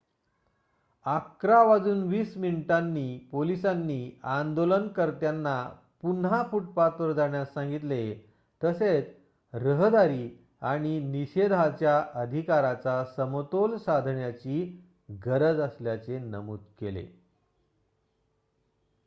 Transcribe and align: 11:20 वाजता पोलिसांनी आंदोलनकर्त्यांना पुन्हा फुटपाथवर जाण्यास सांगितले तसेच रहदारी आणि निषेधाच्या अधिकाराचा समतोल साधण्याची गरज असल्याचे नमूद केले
11:20 1.05 2.37
वाजता 2.37 2.77
पोलिसांनी 3.31 3.97
आंदोलनकर्त्यांना 4.27 5.53
पुन्हा 6.03 6.41
फुटपाथवर 6.43 7.11
जाण्यास 7.13 7.53
सांगितले 7.53 7.99
तसेच 8.61 9.11
रहदारी 9.53 10.27
आणि 10.63 10.97
निषेधाच्या 11.01 11.97
अधिकाराचा 12.15 13.03
समतोल 13.07 13.75
साधण्याची 13.77 14.63
गरज 15.25 15.59
असल्याचे 15.59 16.17
नमूद 16.25 16.59
केले 16.79 17.05